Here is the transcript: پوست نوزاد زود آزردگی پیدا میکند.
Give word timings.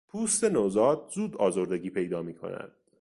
پوست 0.07 0.43
نوزاد 0.43 1.11
زود 1.15 1.35
آزردگی 1.37 1.89
پیدا 1.89 2.21
میکند. 2.21 2.71